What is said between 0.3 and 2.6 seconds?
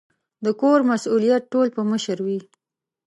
د کور مسؤلیت ټول په مشر وي